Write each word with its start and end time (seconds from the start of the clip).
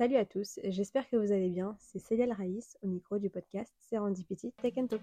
Salut 0.00 0.16
à 0.16 0.24
tous, 0.24 0.58
j'espère 0.64 1.06
que 1.10 1.16
vous 1.16 1.30
allez 1.30 1.50
bien. 1.50 1.76
C'est 1.78 1.98
Célia 1.98 2.32
Raïs 2.32 2.78
au 2.80 2.86
micro 2.86 3.18
du 3.18 3.28
podcast 3.28 3.70
Serendipity 3.80 4.50
Tech 4.52 4.72
and 4.78 4.86
Talk. 4.86 5.02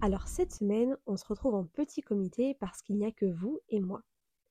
Alors 0.00 0.28
cette 0.28 0.52
semaine, 0.52 0.96
on 1.06 1.16
se 1.16 1.26
retrouve 1.26 1.56
en 1.56 1.64
petit 1.64 2.02
comité 2.02 2.54
parce 2.54 2.82
qu'il 2.82 2.98
n'y 2.98 3.04
a 3.04 3.10
que 3.10 3.26
vous 3.26 3.58
et 3.68 3.80
moi. 3.80 4.04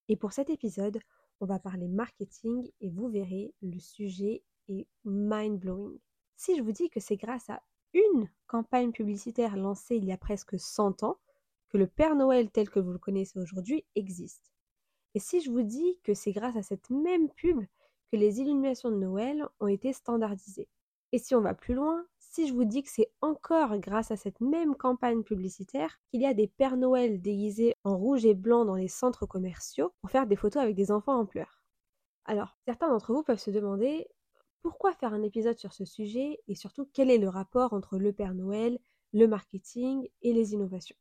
Et 0.10 0.18
pour 0.18 0.34
cet 0.34 0.50
épisode, 0.50 1.00
on 1.40 1.46
va 1.46 1.58
parler 1.58 1.88
marketing 1.88 2.70
et 2.82 2.90
vous 2.90 3.08
verrez, 3.08 3.54
le 3.62 3.80
sujet 3.80 4.44
est 4.68 4.88
mind-blowing. 5.06 6.00
Si 6.36 6.58
je 6.58 6.62
vous 6.62 6.74
dis 6.74 6.90
que 6.90 7.00
c'est 7.00 7.16
grâce 7.16 7.50
à 7.50 7.64
une 7.94 8.30
campagne 8.46 8.92
publicitaire 8.92 9.56
lancée 9.56 9.96
il 9.96 10.04
y 10.04 10.12
a 10.12 10.18
presque 10.18 10.60
100 10.60 11.04
ans 11.04 11.18
que 11.70 11.78
le 11.78 11.88
Père 11.88 12.18
Noël 12.18 12.52
tel 12.52 12.70
que 12.70 12.82
vous 12.82 12.92
le 12.92 13.00
connaissez 13.00 13.40
aujourd'hui 13.40 13.86
existe. 13.96 14.52
Et 15.14 15.20
si 15.20 15.42
je 15.42 15.52
vous 15.52 15.62
dis 15.62 16.00
que 16.04 16.14
c'est 16.14 16.32
grâce 16.32 16.56
à 16.56 16.64
cette 16.64 16.90
même 16.90 17.30
pub 17.30 17.60
que 18.12 18.18
les 18.18 18.40
illuminations 18.40 18.92
de 18.92 18.96
Noël 18.96 19.46
ont 19.60 19.68
été 19.68 19.94
standardisées? 19.94 20.70
Et 21.14 21.18
si 21.18 21.36
on 21.36 21.42
va 21.42 21.54
plus 21.54 21.74
loin, 21.74 22.06
si 22.20 22.48
je 22.48 22.54
vous 22.54 22.64
dis 22.64 22.84
que 22.84 22.90
c'est 22.90 23.12
encore 23.20 23.78
grâce 23.80 24.12
à 24.12 24.16
cette 24.16 24.40
même 24.40 24.76
campagne 24.76 25.24
publicitaire 25.24 26.00
qu'il 26.10 26.22
y 26.22 26.26
a 26.26 26.34
des 26.34 26.48
Pères 26.48 26.78
Noël 26.78 27.22
déguisés 27.22 27.76
en 27.84 27.98
rouge 27.98 28.26
et 28.26 28.34
blanc 28.34 28.64
dans 28.64 28.76
les 28.76 28.88
centres 28.88 29.26
commerciaux 29.26 29.92
pour 30.00 30.10
faire 30.10 30.28
des 30.28 30.38
photos 30.38 30.64
avec 30.64 30.76
des 30.76 30.92
enfants 30.92 31.20
en 31.20 31.26
pleurs? 31.26 31.62
Alors, 32.24 32.58
certains 32.66 32.88
d'entre 32.88 33.14
vous 33.14 33.24
peuvent 33.24 33.40
se 33.40 33.52
demander 33.52 34.08
pourquoi 34.62 34.94
faire 34.94 35.14
un 35.14 35.24
épisode 35.24 35.58
sur 35.58 35.74
ce 35.74 35.84
sujet 35.84 36.40
et 36.48 36.56
surtout 36.56 36.88
quel 36.94 37.10
est 37.10 37.18
le 37.18 37.28
rapport 37.28 37.74
entre 37.74 37.98
le 37.98 38.14
Père 38.14 38.36
Noël, 38.36 38.80
le 39.12 39.28
marketing 39.28 40.08
et 40.22 40.32
les 40.32 40.54
innovations? 40.54 40.96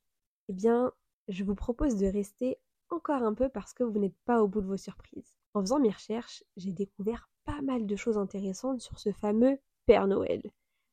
Eh 0.48 0.52
bien, 0.52 0.92
je 1.28 1.44
vous 1.44 1.54
propose 1.54 1.96
de 1.96 2.06
rester 2.06 2.58
encore 2.90 3.22
un 3.22 3.34
peu 3.34 3.48
parce 3.48 3.72
que 3.72 3.84
vous 3.84 3.98
n'êtes 3.98 4.18
pas 4.24 4.42
au 4.42 4.48
bout 4.48 4.60
de 4.60 4.66
vos 4.66 4.76
surprises. 4.76 5.34
En 5.54 5.60
faisant 5.60 5.80
mes 5.80 5.90
recherches, 5.90 6.44
j'ai 6.56 6.72
découvert 6.72 7.28
pas 7.44 7.60
mal 7.62 7.86
de 7.86 7.96
choses 7.96 8.18
intéressantes 8.18 8.80
sur 8.80 8.98
ce 8.98 9.12
fameux 9.12 9.58
Père 9.86 10.06
Noël. 10.06 10.42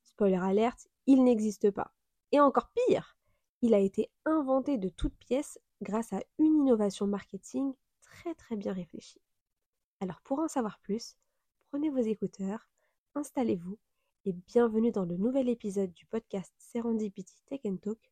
Spoiler 0.03 0.39
alerte, 0.41 0.88
il 1.05 1.23
n'existe 1.23 1.71
pas. 1.71 1.94
Et 2.31 2.39
encore 2.39 2.69
pire, 2.88 3.17
il 3.61 3.73
a 3.73 3.80
été 3.80 4.09
inventé 4.25 4.77
de 4.77 4.89
toutes 4.89 5.17
pièces 5.17 5.59
grâce 5.81 6.13
à 6.13 6.21
une 6.39 6.55
innovation 6.55 7.08
marketing 7.08 7.73
très 8.02 8.33
très 8.36 8.55
bien 8.55 8.73
réfléchie. 8.73 9.21
Alors 9.99 10.21
pour 10.21 10.39
en 10.39 10.47
savoir 10.47 10.80
plus, 10.80 11.16
prenez 11.69 11.89
vos 11.89 11.97
écouteurs, 11.97 12.69
installez-vous 13.16 13.77
et 14.25 14.33
bienvenue 14.33 14.91
dans 14.91 15.05
le 15.05 15.17
nouvel 15.17 15.49
épisode 15.49 15.93
du 15.93 16.05
podcast 16.05 16.53
Serendipity 16.58 17.41
Tech 17.45 17.61
Talk, 17.81 18.11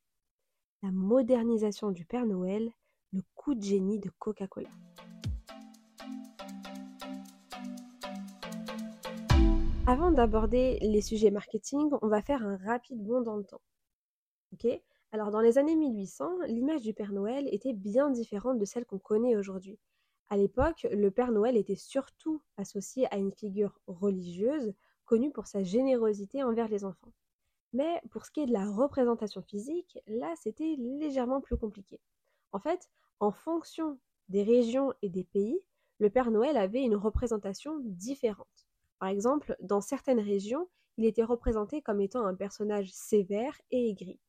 la 0.81 0.91
modernisation 0.91 1.91
du 1.91 2.05
Père 2.05 2.25
Noël 2.25 2.71
le 3.15 3.21
coup 3.33 3.55
de 3.55 3.63
génie 3.63 3.99
de 3.99 4.09
Coca-Cola. 4.19 4.67
Avant 9.87 10.11
d'aborder 10.11 10.79
les 10.81 11.01
sujets 11.01 11.31
marketing, 11.31 11.91
on 12.01 12.09
va 12.09 12.21
faire 12.21 12.45
un 12.45 12.57
rapide 12.57 13.01
bond 13.01 13.21
dans 13.21 13.37
le 13.37 13.45
temps. 13.45 13.61
Ok? 14.51 14.67
Alors 15.13 15.31
dans 15.31 15.39
les 15.39 15.57
années 15.57 15.77
1800, 15.77 16.41
l'image 16.47 16.81
du 16.81 16.93
Père 16.93 17.13
Noël 17.13 17.47
était 17.53 17.71
bien 17.71 18.09
différente 18.09 18.57
de 18.57 18.65
celle 18.65 18.85
qu'on 18.85 18.99
connaît 18.99 19.37
aujourd'hui. 19.37 19.79
À 20.27 20.35
l'époque, 20.35 20.85
le 20.91 21.09
Père 21.09 21.31
Noël 21.31 21.55
était 21.55 21.75
surtout 21.75 22.41
associé 22.57 23.07
à 23.13 23.17
une 23.17 23.31
figure 23.31 23.79
religieuse 23.87 24.73
connue 25.05 25.31
pour 25.31 25.47
sa 25.47 25.63
générosité 25.63 26.43
envers 26.43 26.67
les 26.67 26.83
enfants. 26.83 27.13
Mais 27.71 28.01
pour 28.11 28.25
ce 28.25 28.31
qui 28.31 28.41
est 28.41 28.47
de 28.47 28.51
la 28.51 28.69
représentation 28.69 29.41
physique, 29.41 29.97
là 30.05 30.33
c'était 30.35 30.75
légèrement 30.77 31.39
plus 31.39 31.55
compliqué. 31.55 32.01
En 32.55 32.59
fait, 32.59 32.89
en 33.19 33.31
fonction 33.31 33.97
des 34.29 34.43
régions 34.43 34.93
et 35.01 35.09
des 35.09 35.23
pays, 35.23 35.59
le 35.99 36.09
Père 36.09 36.31
Noël 36.31 36.57
avait 36.57 36.83
une 36.83 36.95
représentation 36.95 37.79
différente. 37.79 38.67
Par 38.99 39.09
exemple, 39.09 39.55
dans 39.61 39.81
certaines 39.81 40.19
régions, 40.19 40.67
il 40.97 41.05
était 41.05 41.23
représenté 41.23 41.81
comme 41.81 42.01
étant 42.01 42.25
un 42.25 42.35
personnage 42.35 42.91
sévère 42.91 43.59
et 43.71 43.89
aigri. 43.89 44.19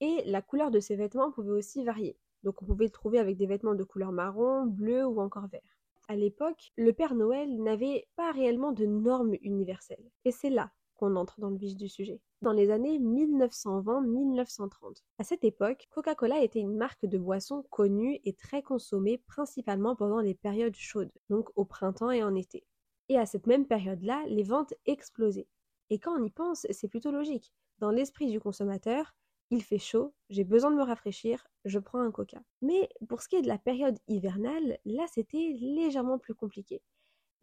Et 0.00 0.22
la 0.26 0.42
couleur 0.42 0.70
de 0.70 0.80
ses 0.80 0.96
vêtements 0.96 1.30
pouvait 1.30 1.50
aussi 1.50 1.84
varier. 1.84 2.16
Donc 2.42 2.62
on 2.62 2.66
pouvait 2.66 2.84
le 2.84 2.90
trouver 2.90 3.18
avec 3.18 3.36
des 3.36 3.46
vêtements 3.46 3.74
de 3.74 3.84
couleur 3.84 4.12
marron, 4.12 4.66
bleu 4.66 5.04
ou 5.06 5.20
encore 5.20 5.46
vert. 5.48 5.78
À 6.08 6.16
l'époque, 6.16 6.72
le 6.76 6.92
Père 6.92 7.14
Noël 7.14 7.62
n'avait 7.62 8.06
pas 8.16 8.30
réellement 8.32 8.72
de 8.72 8.84
normes 8.84 9.34
universelles. 9.42 10.10
Et 10.24 10.30
c'est 10.30 10.50
là 10.50 10.70
entre 11.16 11.40
dans 11.40 11.50
le 11.50 11.56
vif 11.56 11.76
du 11.76 11.88
sujet. 11.88 12.20
Dans 12.42 12.52
les 12.52 12.70
années 12.70 12.98
1920-1930. 12.98 15.02
À 15.18 15.24
cette 15.24 15.44
époque, 15.44 15.86
Coca-Cola 15.90 16.42
était 16.42 16.60
une 16.60 16.76
marque 16.76 17.06
de 17.06 17.18
boisson 17.18 17.64
connue 17.70 18.20
et 18.24 18.32
très 18.32 18.62
consommée 18.62 19.18
principalement 19.18 19.96
pendant 19.96 20.20
les 20.20 20.34
périodes 20.34 20.76
chaudes, 20.76 21.12
donc 21.30 21.50
au 21.56 21.64
printemps 21.64 22.10
et 22.10 22.22
en 22.22 22.34
été. 22.34 22.66
Et 23.08 23.18
à 23.18 23.26
cette 23.26 23.46
même 23.46 23.66
période-là, 23.66 24.24
les 24.26 24.42
ventes 24.42 24.74
explosaient. 24.86 25.48
Et 25.90 25.98
quand 25.98 26.18
on 26.18 26.24
y 26.24 26.30
pense, 26.30 26.66
c'est 26.70 26.88
plutôt 26.88 27.10
logique. 27.10 27.52
Dans 27.78 27.90
l'esprit 27.90 28.30
du 28.30 28.40
consommateur, 28.40 29.14
il 29.50 29.62
fait 29.62 29.78
chaud, 29.78 30.14
j'ai 30.30 30.44
besoin 30.44 30.70
de 30.70 30.76
me 30.76 30.82
rafraîchir, 30.82 31.46
je 31.64 31.78
prends 31.78 32.00
un 32.00 32.10
coca. 32.10 32.42
Mais 32.62 32.88
pour 33.08 33.20
ce 33.20 33.28
qui 33.28 33.36
est 33.36 33.42
de 33.42 33.48
la 33.48 33.58
période 33.58 33.98
hivernale, 34.08 34.78
là 34.84 35.04
c'était 35.12 35.56
légèrement 35.60 36.18
plus 36.18 36.34
compliqué 36.34 36.82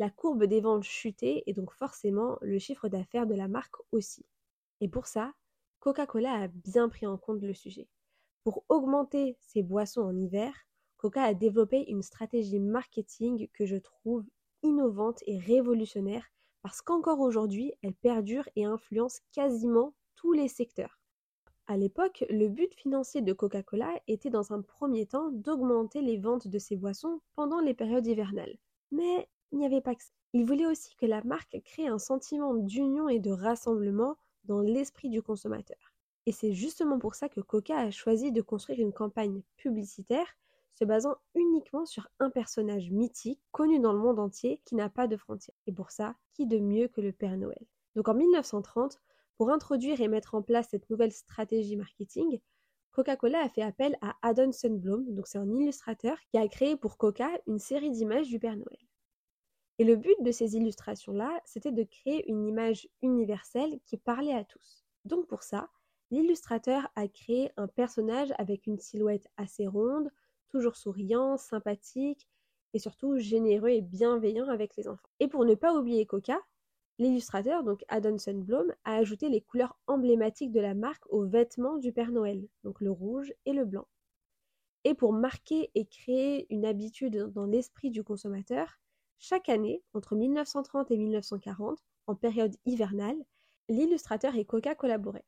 la 0.01 0.09
courbe 0.09 0.45
des 0.45 0.61
ventes 0.61 0.83
chutait 0.83 1.43
et 1.45 1.53
donc 1.53 1.71
forcément 1.73 2.39
le 2.41 2.57
chiffre 2.57 2.89
d'affaires 2.89 3.27
de 3.27 3.35
la 3.35 3.47
marque 3.47 3.75
aussi. 3.91 4.25
Et 4.79 4.87
pour 4.87 5.05
ça, 5.05 5.31
Coca-Cola 5.79 6.33
a 6.41 6.47
bien 6.47 6.89
pris 6.89 7.05
en 7.05 7.19
compte 7.19 7.43
le 7.43 7.53
sujet. 7.53 7.87
Pour 8.43 8.63
augmenter 8.67 9.37
ses 9.41 9.61
boissons 9.61 10.01
en 10.01 10.17
hiver, 10.17 10.55
Coca 10.97 11.21
a 11.21 11.35
développé 11.35 11.85
une 11.87 12.01
stratégie 12.01 12.59
marketing 12.59 13.47
que 13.53 13.67
je 13.67 13.75
trouve 13.75 14.25
innovante 14.63 15.21
et 15.27 15.37
révolutionnaire 15.37 16.25
parce 16.63 16.81
qu'encore 16.81 17.19
aujourd'hui, 17.19 17.71
elle 17.83 17.93
perdure 17.93 18.49
et 18.55 18.65
influence 18.65 19.19
quasiment 19.31 19.93
tous 20.15 20.33
les 20.33 20.47
secteurs. 20.47 20.99
À 21.67 21.77
l'époque, 21.77 22.25
le 22.31 22.47
but 22.47 22.73
financier 22.73 23.21
de 23.21 23.33
Coca-Cola 23.33 24.01
était 24.07 24.31
dans 24.31 24.51
un 24.51 24.63
premier 24.63 25.05
temps 25.05 25.29
d'augmenter 25.29 26.01
les 26.01 26.17
ventes 26.17 26.47
de 26.47 26.57
ses 26.57 26.75
boissons 26.75 27.21
pendant 27.35 27.59
les 27.59 27.75
périodes 27.75 28.07
hivernales. 28.07 28.57
Mais 28.89 29.29
il 29.51 29.59
n'y 29.59 29.65
avait 29.65 29.81
pas 29.81 29.95
que 29.95 30.03
ça. 30.03 30.11
Il 30.33 30.45
voulait 30.45 30.65
aussi 30.65 30.95
que 30.95 31.05
la 31.05 31.23
marque 31.23 31.61
crée 31.65 31.87
un 31.87 31.99
sentiment 31.99 32.53
d'union 32.53 33.09
et 33.09 33.19
de 33.19 33.31
rassemblement 33.31 34.17
dans 34.45 34.61
l'esprit 34.61 35.09
du 35.09 35.21
consommateur. 35.21 35.93
Et 36.25 36.31
c'est 36.31 36.53
justement 36.53 36.99
pour 36.99 37.15
ça 37.15 37.29
que 37.29 37.41
Coca 37.41 37.77
a 37.77 37.91
choisi 37.91 38.31
de 38.31 38.41
construire 38.41 38.79
une 38.79 38.93
campagne 38.93 39.41
publicitaire 39.57 40.37
se 40.73 40.85
basant 40.85 41.15
uniquement 41.35 41.85
sur 41.85 42.07
un 42.19 42.29
personnage 42.29 42.89
mythique 42.91 43.41
connu 43.51 43.79
dans 43.79 43.93
le 43.93 43.99
monde 43.99 44.19
entier 44.19 44.61
qui 44.65 44.75
n'a 44.75 44.89
pas 44.89 45.07
de 45.07 45.17
frontières. 45.17 45.57
Et 45.67 45.73
pour 45.73 45.91
ça, 45.91 46.15
qui 46.33 46.45
de 46.45 46.59
mieux 46.59 46.87
que 46.87 47.01
le 47.01 47.11
Père 47.11 47.37
Noël? 47.37 47.65
Donc 47.95 48.07
en 48.07 48.13
1930, 48.13 49.01
pour 49.37 49.49
introduire 49.49 49.99
et 50.01 50.07
mettre 50.07 50.35
en 50.35 50.41
place 50.41 50.69
cette 50.69 50.89
nouvelle 50.89 51.11
stratégie 51.11 51.75
marketing, 51.75 52.39
Coca-Cola 52.91 53.41
a 53.41 53.49
fait 53.49 53.61
appel 53.61 53.97
à 54.01 54.15
Adon 54.21 54.51
Sundblom, 54.51 55.13
donc 55.13 55.27
c'est 55.27 55.37
un 55.37 55.49
illustrateur 55.49 56.17
qui 56.29 56.37
a 56.37 56.47
créé 56.47 56.75
pour 56.75 56.97
Coca 56.97 57.29
une 57.47 57.59
série 57.59 57.89
d'images 57.89 58.27
du 58.27 58.39
Père 58.39 58.55
Noël. 58.55 58.90
Et 59.81 59.83
le 59.83 59.95
but 59.95 60.15
de 60.21 60.31
ces 60.31 60.55
illustrations-là, 60.57 61.41
c'était 61.43 61.71
de 61.71 61.81
créer 61.81 62.29
une 62.29 62.45
image 62.45 62.87
universelle 63.01 63.79
qui 63.87 63.97
parlait 63.97 64.35
à 64.35 64.43
tous. 64.43 64.85
Donc 65.05 65.25
pour 65.25 65.41
ça, 65.41 65.71
l'illustrateur 66.11 66.87
a 66.95 67.07
créé 67.07 67.49
un 67.57 67.67
personnage 67.67 68.31
avec 68.37 68.67
une 68.67 68.77
silhouette 68.77 69.27
assez 69.37 69.65
ronde, 69.65 70.11
toujours 70.49 70.75
souriant, 70.75 71.35
sympathique 71.35 72.27
et 72.75 72.77
surtout 72.77 73.17
généreux 73.17 73.69
et 73.69 73.81
bienveillant 73.81 74.49
avec 74.49 74.75
les 74.75 74.87
enfants. 74.87 75.09
Et 75.19 75.27
pour 75.27 75.45
ne 75.45 75.55
pas 75.55 75.75
oublier 75.75 76.05
Coca, 76.05 76.39
l'illustrateur, 76.99 77.63
donc 77.63 77.83
Adon 77.87 78.17
Blom, 78.35 78.71
a 78.83 78.97
ajouté 78.97 79.29
les 79.29 79.41
couleurs 79.41 79.79
emblématiques 79.87 80.51
de 80.51 80.61
la 80.61 80.75
marque 80.75 81.11
aux 81.11 81.25
vêtements 81.25 81.77
du 81.77 81.91
Père 81.91 82.11
Noël, 82.11 82.47
donc 82.63 82.81
le 82.81 82.91
rouge 82.91 83.33
et 83.47 83.53
le 83.53 83.65
blanc. 83.65 83.87
Et 84.83 84.93
pour 84.93 85.11
marquer 85.11 85.71
et 85.73 85.87
créer 85.87 86.45
une 86.53 86.65
habitude 86.67 87.31
dans 87.33 87.47
l'esprit 87.47 87.89
du 87.89 88.03
consommateur, 88.03 88.77
chaque 89.21 89.49
année, 89.49 89.83
entre 89.93 90.15
1930 90.15 90.89
et 90.89 90.97
1940, 90.97 91.77
en 92.07 92.15
période 92.15 92.55
hivernale, 92.65 93.17
l'illustrateur 93.69 94.35
et 94.35 94.45
Coca 94.45 94.73
collaboraient. 94.73 95.27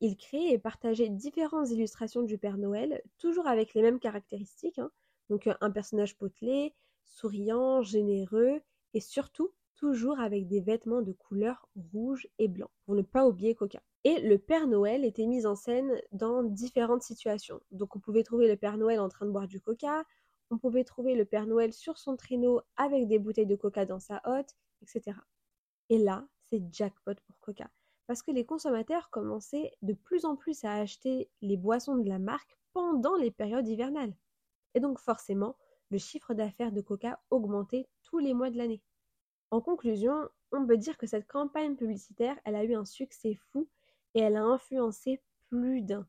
Ils 0.00 0.16
créaient 0.16 0.52
et 0.52 0.58
partageaient 0.58 1.08
différentes 1.08 1.70
illustrations 1.70 2.22
du 2.22 2.36
Père 2.36 2.58
Noël, 2.58 3.00
toujours 3.16 3.46
avec 3.46 3.74
les 3.74 3.82
mêmes 3.82 4.00
caractéristiques, 4.00 4.80
hein. 4.80 4.90
donc 5.30 5.46
euh, 5.46 5.54
un 5.60 5.70
personnage 5.70 6.16
potelé, 6.16 6.74
souriant, 7.04 7.80
généreux, 7.80 8.60
et 8.92 9.00
surtout 9.00 9.50
toujours 9.76 10.18
avec 10.18 10.48
des 10.48 10.60
vêtements 10.60 11.02
de 11.02 11.12
couleur 11.12 11.68
rouge 11.92 12.26
et 12.40 12.48
blanc, 12.48 12.70
pour 12.84 12.96
ne 12.96 13.02
pas 13.02 13.24
oublier 13.24 13.54
Coca. 13.54 13.80
Et 14.02 14.20
le 14.20 14.38
Père 14.38 14.66
Noël 14.66 15.04
était 15.04 15.26
mis 15.26 15.46
en 15.46 15.54
scène 15.54 16.00
dans 16.10 16.42
différentes 16.42 17.02
situations. 17.02 17.60
Donc 17.70 17.94
on 17.94 18.00
pouvait 18.00 18.24
trouver 18.24 18.48
le 18.48 18.56
Père 18.56 18.78
Noël 18.78 18.98
en 18.98 19.08
train 19.08 19.26
de 19.26 19.30
boire 19.30 19.46
du 19.46 19.60
Coca, 19.60 20.04
on 20.50 20.58
pouvait 20.58 20.84
trouver 20.84 21.14
le 21.14 21.24
Père 21.24 21.46
Noël 21.46 21.72
sur 21.72 21.98
son 21.98 22.16
traîneau 22.16 22.62
avec 22.76 23.06
des 23.06 23.18
bouteilles 23.18 23.46
de 23.46 23.56
coca 23.56 23.84
dans 23.84 24.00
sa 24.00 24.20
hotte, 24.24 24.56
etc. 24.82 25.16
Et 25.90 25.98
là, 25.98 26.26
c'est 26.44 26.62
jackpot 26.72 27.14
pour 27.26 27.38
Coca, 27.40 27.70
parce 28.06 28.22
que 28.22 28.30
les 28.30 28.46
consommateurs 28.46 29.10
commençaient 29.10 29.72
de 29.82 29.92
plus 29.92 30.24
en 30.24 30.36
plus 30.36 30.64
à 30.64 30.74
acheter 30.74 31.30
les 31.42 31.56
boissons 31.56 31.96
de 31.96 32.08
la 32.08 32.18
marque 32.18 32.58
pendant 32.72 33.16
les 33.16 33.30
périodes 33.30 33.68
hivernales. 33.68 34.14
Et 34.74 34.80
donc 34.80 34.98
forcément, 34.98 35.56
le 35.90 35.98
chiffre 35.98 36.34
d'affaires 36.34 36.72
de 36.72 36.80
Coca 36.80 37.20
augmentait 37.30 37.88
tous 38.02 38.18
les 38.18 38.34
mois 38.34 38.50
de 38.50 38.58
l'année. 38.58 38.82
En 39.50 39.60
conclusion, 39.60 40.28
on 40.52 40.66
peut 40.66 40.76
dire 40.76 40.98
que 40.98 41.06
cette 41.06 41.26
campagne 41.26 41.76
publicitaire, 41.76 42.38
elle 42.44 42.54
a 42.54 42.64
eu 42.64 42.74
un 42.74 42.84
succès 42.84 43.34
fou 43.34 43.68
et 44.14 44.20
elle 44.20 44.36
a 44.36 44.44
influencé 44.44 45.22
plus 45.48 45.82
d'un. 45.82 46.06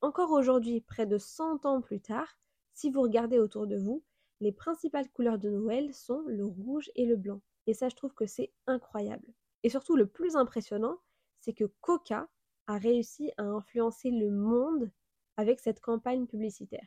Encore 0.00 0.30
aujourd'hui, 0.30 0.80
près 0.80 1.06
de 1.06 1.18
100 1.18 1.66
ans 1.66 1.80
plus 1.80 2.00
tard, 2.00 2.38
si 2.78 2.90
vous 2.90 3.02
regardez 3.02 3.40
autour 3.40 3.66
de 3.66 3.76
vous, 3.76 4.04
les 4.38 4.52
principales 4.52 5.10
couleurs 5.10 5.40
de 5.40 5.50
Noël 5.50 5.92
sont 5.92 6.22
le 6.28 6.44
rouge 6.44 6.92
et 6.94 7.06
le 7.06 7.16
blanc. 7.16 7.40
Et 7.66 7.74
ça, 7.74 7.88
je 7.88 7.96
trouve 7.96 8.14
que 8.14 8.24
c'est 8.24 8.52
incroyable. 8.68 9.26
Et 9.64 9.68
surtout, 9.68 9.96
le 9.96 10.06
plus 10.06 10.36
impressionnant, 10.36 11.00
c'est 11.40 11.54
que 11.54 11.64
Coca 11.80 12.28
a 12.68 12.78
réussi 12.78 13.32
à 13.36 13.42
influencer 13.42 14.12
le 14.12 14.30
monde 14.30 14.92
avec 15.36 15.58
cette 15.58 15.80
campagne 15.80 16.28
publicitaire. 16.28 16.86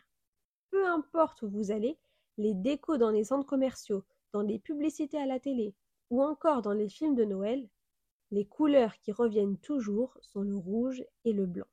Peu 0.69 0.87
importe 0.87 1.41
où 1.41 1.49
vous 1.49 1.71
allez, 1.71 1.99
les 2.37 2.53
décos 2.53 2.97
dans 2.97 3.11
les 3.11 3.25
centres 3.25 3.45
commerciaux, 3.45 4.05
dans 4.31 4.43
les 4.43 4.59
publicités 4.59 5.17
à 5.17 5.25
la 5.25 5.41
télé 5.41 5.75
ou 6.09 6.23
encore 6.23 6.61
dans 6.61 6.71
les 6.71 6.87
films 6.87 7.15
de 7.15 7.25
Noël, 7.25 7.67
les 8.31 8.45
couleurs 8.45 8.97
qui 8.99 9.11
reviennent 9.11 9.57
toujours 9.57 10.17
sont 10.21 10.43
le 10.43 10.55
rouge 10.55 11.03
et 11.25 11.33
le 11.33 11.47
blanc. 11.47 11.67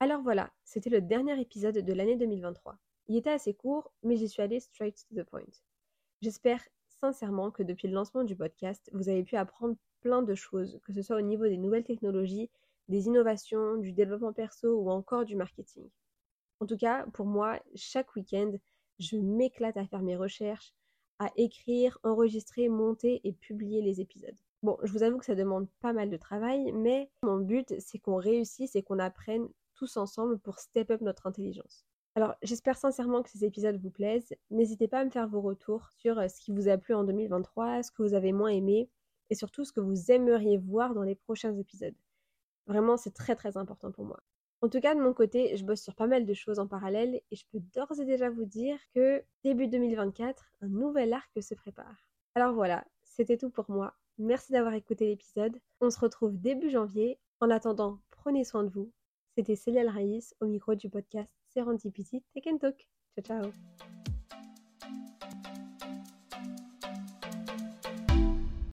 Alors 0.00 0.20
voilà, 0.20 0.52
c'était 0.64 0.90
le 0.90 1.00
dernier 1.00 1.40
épisode 1.40 1.78
de 1.78 1.92
l'année 1.92 2.16
2023. 2.16 2.76
Il 3.06 3.16
était 3.16 3.30
assez 3.30 3.54
court, 3.54 3.92
mais 4.02 4.16
j'y 4.16 4.28
suis 4.28 4.42
allée 4.42 4.60
straight 4.60 5.06
to 5.08 5.14
the 5.14 5.24
point. 5.24 5.42
J'espère 6.22 6.62
sincèrement 7.00 7.50
que 7.50 7.62
depuis 7.62 7.88
le 7.88 7.94
lancement 7.94 8.24
du 8.24 8.34
podcast, 8.34 8.88
vous 8.94 9.10
avez 9.10 9.24
pu 9.24 9.36
apprendre 9.36 9.76
plein 10.00 10.22
de 10.22 10.34
choses, 10.34 10.80
que 10.84 10.92
ce 10.92 11.02
soit 11.02 11.16
au 11.16 11.22
niveau 11.22 11.44
des 11.44 11.58
nouvelles 11.58 11.84
technologies, 11.84 12.50
des 12.88 13.06
innovations, 13.06 13.76
du 13.76 13.92
développement 13.92 14.32
perso 14.32 14.74
ou 14.74 14.90
encore 14.90 15.24
du 15.24 15.36
marketing. 15.36 15.88
En 16.60 16.66
tout 16.66 16.78
cas, 16.78 17.04
pour 17.12 17.26
moi, 17.26 17.60
chaque 17.74 18.14
week-end, 18.16 18.52
je 18.98 19.16
m'éclate 19.16 19.76
à 19.76 19.86
faire 19.86 20.02
mes 20.02 20.16
recherches, 20.16 20.72
à 21.18 21.30
écrire, 21.36 21.98
enregistrer, 22.04 22.68
monter 22.68 23.20
et 23.24 23.32
publier 23.32 23.82
les 23.82 24.00
épisodes. 24.00 24.38
Bon, 24.62 24.78
je 24.82 24.92
vous 24.92 25.02
avoue 25.02 25.18
que 25.18 25.26
ça 25.26 25.34
demande 25.34 25.68
pas 25.80 25.92
mal 25.92 26.08
de 26.08 26.16
travail, 26.16 26.72
mais 26.72 27.10
mon 27.22 27.38
but, 27.38 27.74
c'est 27.80 27.98
qu'on 27.98 28.16
réussisse 28.16 28.76
et 28.76 28.82
qu'on 28.82 28.98
apprenne 28.98 29.46
tous 29.74 29.98
ensemble 29.98 30.38
pour 30.38 30.58
step 30.58 30.90
up 30.90 31.02
notre 31.02 31.26
intelligence. 31.26 31.84
Alors, 32.16 32.36
j'espère 32.42 32.76
sincèrement 32.76 33.22
que 33.22 33.30
ces 33.30 33.44
épisodes 33.44 33.76
vous 33.76 33.90
plaisent. 33.90 34.34
N'hésitez 34.50 34.86
pas 34.86 35.00
à 35.00 35.04
me 35.04 35.10
faire 35.10 35.28
vos 35.28 35.40
retours 35.40 35.90
sur 35.90 36.18
euh, 36.18 36.28
ce 36.28 36.40
qui 36.40 36.52
vous 36.52 36.68
a 36.68 36.78
plu 36.78 36.94
en 36.94 37.02
2023, 37.02 37.82
ce 37.82 37.90
que 37.90 38.02
vous 38.02 38.14
avez 38.14 38.32
moins 38.32 38.50
aimé 38.50 38.88
et 39.30 39.34
surtout 39.34 39.64
ce 39.64 39.72
que 39.72 39.80
vous 39.80 40.12
aimeriez 40.12 40.58
voir 40.58 40.94
dans 40.94 41.02
les 41.02 41.16
prochains 41.16 41.56
épisodes. 41.56 41.94
Vraiment, 42.66 42.96
c'est 42.96 43.14
très 43.14 43.34
très 43.34 43.56
important 43.56 43.90
pour 43.90 44.04
moi. 44.04 44.20
En 44.62 44.68
tout 44.68 44.80
cas, 44.80 44.94
de 44.94 45.00
mon 45.00 45.12
côté, 45.12 45.56
je 45.56 45.64
bosse 45.64 45.82
sur 45.82 45.94
pas 45.96 46.06
mal 46.06 46.24
de 46.24 46.34
choses 46.34 46.60
en 46.60 46.68
parallèle 46.68 47.20
et 47.30 47.36
je 47.36 47.44
peux 47.50 47.60
d'ores 47.74 48.00
et 48.00 48.04
déjà 48.04 48.30
vous 48.30 48.44
dire 48.44 48.78
que 48.94 49.22
début 49.42 49.66
2024, 49.66 50.52
un 50.62 50.68
nouvel 50.68 51.12
arc 51.12 51.42
se 51.42 51.54
prépare. 51.54 52.08
Alors 52.36 52.54
voilà, 52.54 52.84
c'était 53.02 53.36
tout 53.36 53.50
pour 53.50 53.70
moi. 53.70 53.94
Merci 54.18 54.52
d'avoir 54.52 54.74
écouté 54.74 55.06
l'épisode. 55.06 55.60
On 55.80 55.90
se 55.90 55.98
retrouve 55.98 56.40
début 56.40 56.70
janvier. 56.70 57.18
En 57.40 57.50
attendant, 57.50 57.98
prenez 58.10 58.44
soin 58.44 58.62
de 58.62 58.70
vous. 58.70 58.92
C'était 59.34 59.56
Célia 59.56 59.90
Raïs 59.90 60.34
au 60.40 60.46
micro 60.46 60.76
du 60.76 60.88
podcast 60.88 61.43
Serendipity 61.54 62.22
Take 62.34 62.50
and 62.50 62.60
Talk. 62.60 62.76
Ciao 63.14 63.22
ciao 63.22 64.13